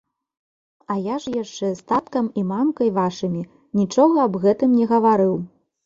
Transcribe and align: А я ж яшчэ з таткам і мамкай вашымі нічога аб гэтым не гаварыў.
А 0.93 0.97
я 1.07 1.15
ж 1.25 1.33
яшчэ 1.43 1.69
з 1.81 1.85
таткам 1.93 2.31
і 2.41 2.47
мамкай 2.55 2.89
вашымі 2.99 3.47
нічога 3.81 4.17
аб 4.29 4.33
гэтым 4.43 4.69
не 4.81 4.85
гаварыў. 4.99 5.35